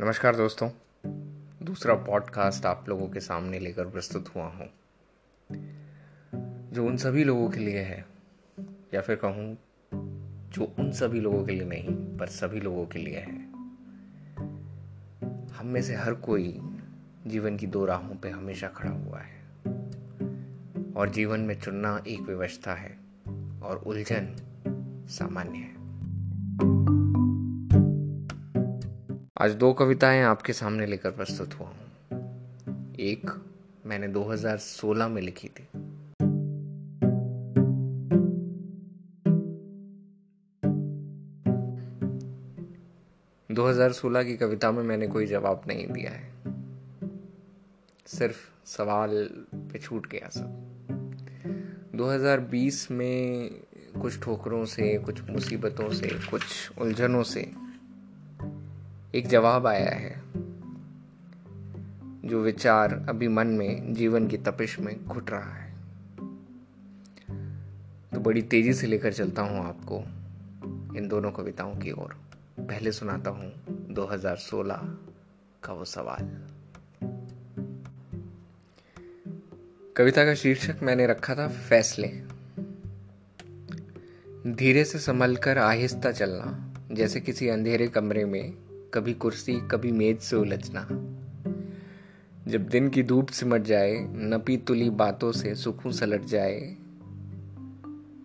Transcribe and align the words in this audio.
नमस्कार 0.00 0.36
दोस्तों। 0.36 0.70
दूसरा 1.62 1.94
पॉडकास्ट 1.94 2.66
आप 2.66 2.88
लोगों 2.88 3.08
के 3.08 3.20
सामने 3.20 3.58
लेकर 3.58 3.86
प्रस्तुत 3.86 4.28
हुआ 4.36 4.44
हूँ। 4.44 4.70
जो 6.72 6.86
उन 6.86 6.96
सभी 6.96 7.24
लोगों 7.24 7.50
के 7.50 7.60
लिए 7.60 7.78
है, 7.78 8.06
या 8.94 9.00
फिर 9.00 9.16
कहूँ, 9.16 9.58
जो 10.52 10.74
उन 10.78 10.92
सभी 10.92 11.20
लोगों 11.20 11.44
के 11.44 11.52
लिए 11.52 11.64
नहीं, 11.64 12.18
पर 12.18 12.26
सभी 12.26 12.60
लोगों 12.60 12.86
के 12.86 12.98
लिए 12.98 13.18
है। 13.18 13.52
हम 15.50 15.66
में 15.66 15.82
से 15.82 15.94
हर 15.94 16.14
कोई 16.14 16.60
जीवन 17.26 17.56
की 17.56 17.66
दो 17.66 17.84
राहों 17.84 18.14
पे 18.16 18.30
हमेशा 18.30 18.68
खड़ा 18.68 18.92
हुआ 18.92 19.18
है। 19.18 19.44
और 20.92 21.08
जीवन 21.08 21.40
में 21.40 21.60
चुनना 21.60 22.02
एक 22.06 22.20
व्यवस्था 22.20 22.74
है, 22.74 22.98
और 23.62 23.82
उलझन 23.86 24.36
सामान्य 25.10 25.58
है। 25.58 25.79
आज 29.40 29.54
दो 29.54 29.72
कविताएँ 29.72 30.22
आपके 30.22 30.52
सामने 30.52 30.86
लेकर 30.86 31.10
प्रस्तुत 31.10 31.54
हुआ 31.54 31.68
हूँ। 31.68 32.94
एक 33.00 33.30
मैंने 33.86 34.08
2016 34.08 35.08
में 35.08 35.22
लिखी 35.22 35.48
थी। 35.48 35.68
दो 43.54 43.66
हज़ार 43.66 43.92
सोलह 43.92 44.22
की 44.22 44.36
कविता 44.36 44.72
में 44.72 44.82
मैंने 44.82 45.06
कोई 45.06 45.26
जवाब 45.26 45.62
नहीं 45.68 45.86
दिया 45.86 46.10
है। 46.10 46.32
सिर्फ़ 48.06 48.68
सवाल 48.68 49.30
पे 49.54 49.78
छूट 49.78 50.06
गया 50.06 50.28
सब। 50.28 50.50
2020 51.94 52.90
में 52.90 53.50
कुछ 54.00 54.20
ठोकरों 54.20 54.64
से, 54.64 54.98
कुछ 54.98 55.30
मुसीबतों 55.30 55.92
से, 55.92 56.08
कुछ 56.30 56.70
उलझनों 56.78 57.22
से 57.22 57.52
एक 59.14 59.26
जवाब 59.26 59.66
आया 59.66 59.90
है, 59.90 60.22
जो 62.28 62.42
विचार 62.42 63.06
अभी 63.08 63.28
मन 63.28 63.46
में, 63.46 63.94
जीवन 63.94 64.28
की 64.28 64.36
तपिश 64.36 64.78
में 64.78 65.04
घुट 65.04 65.30
रहा 65.30 65.54
है। 65.54 65.74
तो 68.12 68.20
बड़ी 68.20 68.42
तेज़ी 68.42 68.74
से 68.74 68.86
लेकर 68.86 69.12
चलता 69.12 69.42
हूँ 69.42 69.64
आपको 69.66 69.98
इन 70.96 71.08
दोनों 71.08 71.32
कविताओं 71.32 71.74
की 71.74 71.90
ओर। 71.90 72.16
पहले 72.60 72.92
सुनाता 72.92 73.30
हूँ 73.30 73.52
2016 73.90 74.98
का 75.62 75.72
वो 75.72 75.84
सवाल। 75.84 76.42
कविता 79.96 80.24
का 80.24 80.34
शीर्षक 80.34 80.76
मैंने 80.82 81.06
रखा 81.06 81.34
था 81.34 81.48
फैसले। 81.48 82.08
धीरे 84.52 84.84
से 84.84 84.98
संभल 84.98 85.36
कर 85.36 85.58
आहिस्ता 85.58 86.12
चलना, 86.12 86.74
जैसे 86.92 87.20
किसी 87.20 87.48
अंधेरे 87.48 87.88
कमरे 87.88 88.24
में 88.24 88.69
कभी 88.94 89.14
कुर्सी, 89.14 89.68
कभी 89.68 89.92
मेज 89.92 90.20
से 90.20 90.36
उलझना। 90.36 90.80
जब 92.48 92.68
दिन 92.68 92.88
की 92.88 93.02
धूप 93.02 93.28
सिमट 93.28 93.62
जाए 93.62 93.96
नपी 94.00 94.56
तुली 94.56 94.90
बातों 94.90 95.32
से 95.32 95.54
सुकून 95.54 95.92
सलट 95.92 96.24
जाए, 96.24 96.60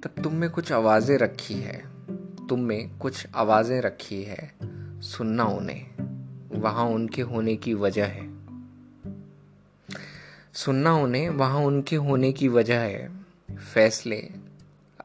तब 0.03 0.15
तुम 0.23 0.33
में 0.33 0.49
कुछ 0.49 0.71
आवाज़ें 0.71 1.17
रखी 1.17 1.53
है। 1.53 1.85
तुम 2.49 2.59
में 2.59 2.97
कुछ 2.97 3.27
आवाज़ें 3.35 3.81
रखी 3.81 4.23
है। 4.23 4.51
सुनना 5.01 5.43
उन्हें, 5.43 5.85
वहाँ 6.59 6.85
उनके 6.85 7.21
होने 7.21 7.55
की 7.55 7.73
वजह 7.73 8.05
है। 8.05 8.35
सुनना 10.53 10.93
उन्हें, 10.93 11.29
वहाँ 11.29 11.59
उनके 11.59 11.95
होने 11.95 12.31
की 12.31 12.47
वजह 12.47 12.79
है। 12.79 13.19
फैसले 13.73 14.29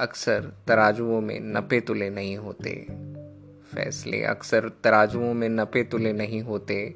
अक्सर 0.01 0.53
तराजुओं 0.69 1.21
में 1.21 1.41
नपे 1.41 1.81
तुले 1.81 2.11
नहीं 2.11 2.37
होते। 2.37 2.87
फैसले। 3.75 4.23
अक्सर 4.23 4.71
तराजुओं 4.85 5.35
में 5.35 5.49
नपे 5.49 5.83
तुले 5.83 6.13
नहीं 6.13 6.43
होते। 6.43 6.95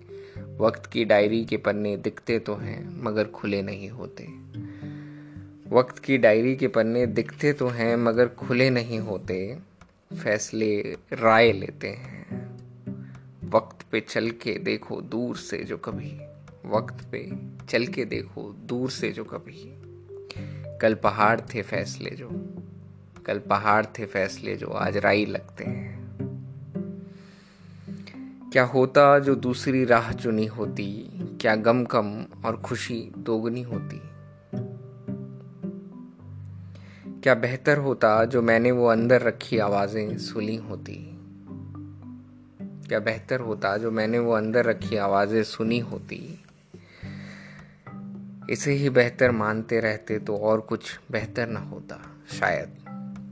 वक्त 0.61 0.87
की 0.87 1.05
डायरी 1.05 1.45
के 1.45 1.57
पन्ने 1.57 1.97
दिखते 1.97 2.39
तो 2.39 2.55
हैं, 2.55 3.03
मगर 3.03 3.25
खुले 3.25 3.63
नहीं 3.63 3.91
होते। 3.91 4.25
वक्त 5.71 5.99
की 5.99 6.19
डायरी 6.19 6.57
के 6.57 6.69
पन्ने 6.69 7.07
दिखते 7.07 7.53
तो 7.53 7.69
हैं, 7.69 7.97
मगर 7.97 8.29
खुले 8.29 8.71
नहीं 8.71 8.99
होते। 8.99 9.59
फैसले 10.25 10.81
राय 11.13 11.53
लेते 11.53 11.89
हैं। 11.89 12.25
वक्त 13.45 13.87
पे 13.93 14.01
चल 14.01 14.31
के 14.31 14.59
देखो 14.59 15.01
दूर 15.01 15.37
से 15.37 15.59
जो 15.59 15.77
कभी। 15.77 16.21
वक्त 16.67 17.05
पे 17.13 17.33
चल 17.69 17.87
के 17.87 18.05
देखो 18.05 18.43
दूर 18.43 18.91
से 18.91 19.11
जो 19.11 19.25
कभी। 19.25 19.81
कल 20.79 20.95
पहाड़ 20.95 21.41
थे 21.41 21.63
फैसले 21.63 22.11
जो। 22.11 22.29
कल 23.27 23.39
पहाड़ 23.39 23.87
थे 23.87 24.07
फैसले 24.07 24.57
जो, 24.57 24.67
आज 24.67 24.97
राई 24.97 25.27
लगते 25.27 25.65
हैं। 25.65 26.04
क्या 28.55 28.65
होता 28.65 29.19
जो 29.19 29.35
दूसरी 29.35 29.85
राह 29.85 30.13
चुनी 30.13 30.47
होती? 30.47 31.11
क्या 31.41 31.57
गम 31.57 31.85
कम 31.85 32.27
और 32.45 32.57
खुशी 32.57 33.13
दोगुनी 33.19 33.63
होती? 33.63 34.01
क्या 37.23 37.35
बेहतर 37.35 37.79
होता 37.79 38.25
जो 38.25 38.43
मैंने 38.43 38.71
वो 38.71 38.87
अंदर 38.87 39.23
रखी 39.23 39.59
आवाज़ें 39.59 40.19
सुनी 40.19 40.57
होती? 40.57 41.19
क्या 42.61 42.99
बेहतर 43.01 43.41
होता 43.41 43.77
जो 43.77 43.91
मैंने 43.91 44.19
वो 44.19 44.33
अंदर 44.33 44.65
रखी 44.65 44.97
आवाज़ें 44.97 45.43
सुनी 45.43 45.79
होती? 45.79 46.45
इसे 48.51 48.73
ही 48.73 48.91
बेहतर 48.91 49.31
मानते 49.31 49.81
रहते 49.81 50.19
तो 50.19 50.37
और 50.37 50.61
कुछ 50.61 51.01
बेहतर 51.11 51.49
ना 51.49 51.61
होता, 51.61 52.01
शायद। 52.33 52.84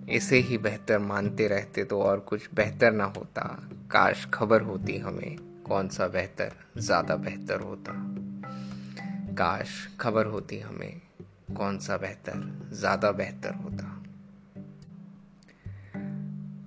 इसे 0.09 0.39
ही 0.39 0.59
बेहतर 0.59 0.99
मानते 0.99 1.49
रहते 1.49 1.85
तो 1.85 2.03
और 2.03 2.21
कुछ 2.21 2.49
बेहतर 2.55 2.93
ना 2.93 3.05
होता। 3.05 3.43
काश 3.91 4.27
खबर 4.35 4.61
होती 4.61 4.99
हमें, 4.99 5.37
कौन 5.63 5.89
सा 5.89 6.09
बेहतर, 6.09 6.53
ज़्यादा 6.79 7.17
बेहतर 7.17 7.61
होता। 7.61 7.93
काश 9.35 9.89
खबर 10.01 10.27
होती 10.27 10.59
हमें, 10.59 11.01
कौन 11.57 11.79
सा 11.79 11.97
बेहतर, 11.97 12.69
ज़्यादा 12.73 13.13
बेहतर 13.13 13.55
होता। 13.55 13.99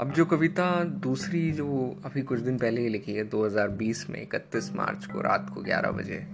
अब 0.02 0.12
जो 0.12 0.25
कविता 0.25 0.84
दूसरी 0.84 1.52
जो 1.52 2.02
अभी 2.06 2.22
कुछ 2.22 2.40
दिन 2.40 2.57
पहले 2.57 2.81
ही 2.81 2.90
लिखी 2.90 3.13
है 3.13 3.23
2020 3.29 4.09
में 4.09 4.22
31 4.22 4.72
मार्च 4.75 5.06
को 5.06 5.22
रात 5.22 5.52
को 5.53 5.62
11 5.62 5.91
बजे, 5.91 6.25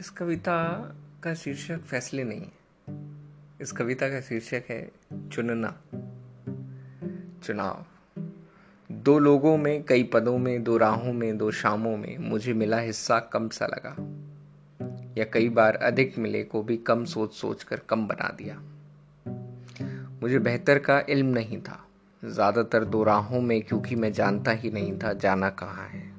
इस 0.00 0.10
कविता 0.10 0.58
का 1.22 1.34
शीर्षक 1.34 1.80
फैसले 1.80 2.24
नहीं 2.24 2.40
है। 2.40 2.63
इस 3.64 3.72
कविता 3.72 4.08
का 4.08 4.20
शीर्षक 4.20 4.62
है 4.68 4.90
चुनना। 5.32 5.80
चुनाव। 7.44 7.84
दो 8.92 9.18
लोगों 9.18 9.56
में, 9.56 9.82
कई 9.82 10.02
पदों 10.02 10.38
में, 10.38 10.64
दो 10.64 10.76
राहों 10.76 11.12
में, 11.12 11.38
दो 11.38 11.50
शामों 11.50 11.96
में 11.96 12.18
मुझे 12.18 12.52
मिला 12.52 12.78
हिस्सा 12.78 13.18
कम 13.18 13.48
सा 13.48 13.66
लगा। 13.66 13.96
या 15.18 15.24
कई 15.24 15.48
बार 15.48 15.76
अधिक 15.76 16.18
मिले 16.18 16.44
को 16.44 16.62
भी 16.62 16.76
कम 16.76 17.04
सोच 17.04 17.32
सोच 17.32 17.62
कर 17.62 17.76
कम 17.76 18.06
बना 18.06 18.28
दिया। 18.28 18.62
मुझे 20.22 20.38
बेहतर 20.38 20.78
का 20.78 21.02
इल्म 21.08 21.26
नहीं 21.26 21.60
था। 21.60 21.86
ज़्यादातर 22.24 22.84
दो 22.84 23.04
राहों 23.04 23.40
में, 23.40 23.62
क्योंकि 23.62 23.96
मैं 23.96 24.12
जानता 24.12 24.50
ही 24.50 24.70
नहीं 24.70 24.98
था 24.98 25.12
जाना 25.12 25.50
कहाँ 25.50 25.88
है। 25.88 26.13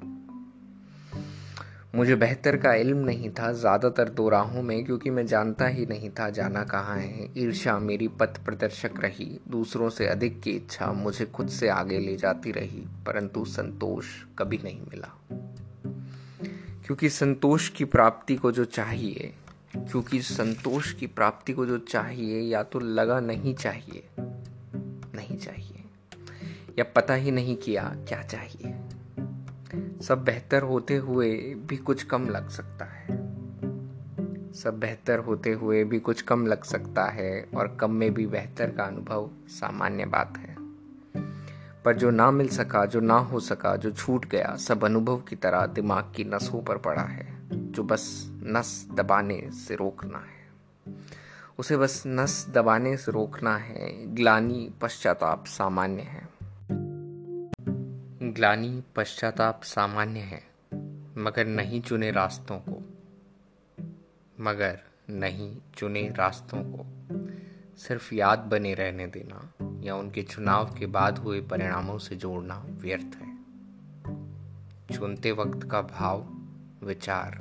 मुझे 1.96 2.14
बेहतर 2.14 2.56
का 2.56 2.72
इल्म 2.74 2.98
नहीं 2.98 3.30
था, 3.30 3.52
ज़्यादातर 3.52 4.08
दो 4.08 4.28
राहों 4.28 4.62
में, 4.62 4.84
क्योंकि 4.84 5.10
मैं 5.10 5.26
जानता 5.26 5.66
ही 5.66 5.86
नहीं 5.86 6.10
था 6.10 6.28
जाना 6.30 6.64
कहाँ 6.64 6.96
है। 6.96 7.28
ईर्षा 7.36 7.78
मेरी 7.78 8.08
पथ 8.08 8.44
प्रदर्शक 8.44 9.00
रही, 9.00 9.38
दूसरों 9.48 9.88
से 9.90 10.06
अधिक 10.06 10.40
की 10.40 10.50
इच्छा 10.50 10.92
मुझे 10.92 11.26
खुद 11.26 11.48
से 11.48 11.68
आगे 11.68 11.98
ले 11.98 12.16
जाती 12.16 12.52
रही, 12.52 12.84
परंतु 13.06 13.44
संतोष 13.44 14.06
कभी 14.38 14.58
नहीं 14.64 14.80
मिला। 14.80 15.08
क्योंकि 16.86 17.08
संतोष 17.08 17.68
की 17.68 17.84
प्राप्ति 17.84 18.36
को 18.36 18.52
जो 18.52 18.64
चाहिए, 18.64 19.32
क्योंकि 19.76 20.20
संतोष 20.22 20.92
की 20.92 21.06
प्राप्ति 21.06 21.52
को 21.52 21.66
जो 21.66 21.78
चाहिए, 21.78 22.40
या 22.40 22.62
तो 22.62 22.78
लगा 22.78 23.20
नहीं 23.20 23.54
चाहिए 23.54 24.02
नहीं 25.14 25.36
चाहिए, 25.38 25.84
या 26.78 26.84
पता 26.96 27.14
ही 27.14 27.30
नहीं 27.30 27.56
किया 27.56 27.82
क्या 28.08 28.22
चाहिए। 28.22 28.74
सब 30.02 30.24
बेहतर 30.24 30.62
होते 30.62 30.96
हुए 30.96 31.36
भी 31.54 31.76
कुछ 31.76 32.02
कम 32.02 32.28
लग 32.28 32.48
सकता 32.48 32.84
है। 32.84 33.06
सब 34.52 34.78
बेहतर 34.78 35.18
होते 35.18 35.52
हुए 35.52 35.84
भी 35.84 35.98
कुछ 35.98 36.22
कम 36.22 36.46
लग 36.46 36.64
सकता 36.64 37.04
है 37.04 37.48
और 37.56 37.76
कम 37.80 37.90
में 37.90 38.14
भी 38.14 38.26
बेहतर 38.26 38.70
का 38.70 38.84
अनुभव 38.84 39.30
सामान्य 39.48 40.06
बात 40.06 40.34
है। 40.36 40.56
पर 41.84 41.96
जो 41.96 42.10
ना 42.10 42.30
मिल 42.30 42.48
सका, 42.48 42.84
जो 42.84 43.00
ना 43.00 43.18
हो 43.18 43.40
सका, 43.40 43.76
जो 43.76 43.90
छूट 43.90 44.26
गया, 44.26 44.56
सब 44.56 44.84
अनुभव 44.84 45.16
की 45.16 45.36
तरह 45.36 45.66
दिमाग 45.66 46.12
की 46.16 46.24
नसों 46.24 46.62
पर 46.62 46.78
पड़ा 46.78 47.02
है, 47.02 47.36
जो 47.50 47.82
बस 47.82 48.26
नस 48.42 48.88
दबाने 48.94 49.50
से 49.50 49.74
रोकना 49.74 50.18
है। 50.18 50.36
उसे 51.58 51.76
बस 51.76 52.02
नस 52.06 52.46
दबाने 52.54 52.96
से 52.96 53.12
रोकना 53.12 53.56
है, 53.56 54.14
ग्लानी 54.14 54.74
पश्चाताप 54.80 55.44
सामान्य 55.46 56.02
है। 56.02 56.35
ग्लानी 58.32 58.82
पश्चाताप 58.96 59.62
सामान्य 59.62 60.20
है, 60.20 60.42
मगर 61.22 61.46
नहीं 61.46 61.80
चुने 61.80 62.10
रास्तों 62.10 62.58
को। 62.58 62.82
मगर 64.40 64.80
नहीं 65.10 65.56
चुने 65.74 66.08
रास्तों 66.08 66.58
को। 66.62 66.86
सिर्फ़ 67.76 68.14
याद 68.14 68.38
बने 68.38 68.74
रहने 68.74 69.06
देना 69.06 69.52
या 69.82 69.96
उनके 69.96 70.22
चुनाव 70.22 70.74
के 70.74 70.86
बाद 70.86 71.18
हुए 71.18 71.40
परिणामों 71.40 71.98
से 71.98 72.16
जोड़ना 72.16 72.66
व्यर्थ 72.68 73.16
है। 73.16 73.36
चुनते 74.94 75.32
वक्त 75.32 75.68
का 75.70 75.82
भाव, 75.82 76.22
विचार। 76.86 77.38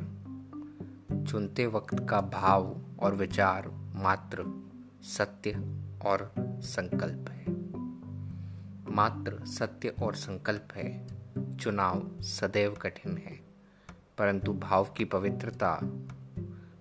चुनते 1.30 1.66
वक्त 1.66 2.08
का 2.10 2.22
भाव 2.22 2.82
और 3.00 3.16
विचार 3.16 3.68
मात्र 3.96 4.70
सत्य 5.02 5.52
और 6.06 6.34
संकल्प 6.62 7.30
है। 7.30 7.55
मात्र 8.96 9.46
सत्य 9.46 9.90
और 9.90 10.16
संकल्प 10.16 10.68
है। 10.74 11.08
चुनाव 11.58 12.22
सदैव 12.22 12.74
कठिन 12.74 13.18
है। 13.18 13.40
परंतु 14.18 14.54
भाव 14.54 14.86
की 14.98 15.06
पवित्रता, 15.06 15.80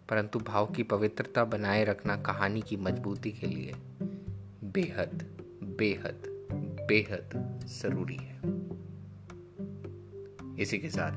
परंतु 0.08 0.38
भाव 0.38 0.66
की 0.66 0.82
पवित्रता 0.82 1.44
बनाए 1.44 1.84
रखना 1.84 2.16
कहानी 2.16 2.62
की 2.62 2.76
मजबूती 2.76 3.32
के 3.32 3.46
लिए 3.46 3.74
बेहद 4.64 5.24
बेहद 5.62 6.22
बेहद 6.88 7.60
ज़रूरी 7.66 8.16
है। 8.16 8.40
इसी 10.58 10.78
के 10.78 10.90
साथ 10.90 11.12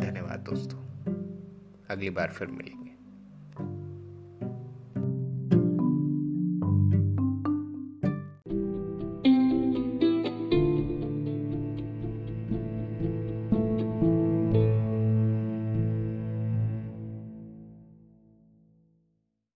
धन्यवाद 0.00 0.40
दोस्तों। 0.40 0.78
अगली 1.90 2.10
बार 2.10 2.28
फिर 2.28 2.48
मिलेंगे। 2.48 2.81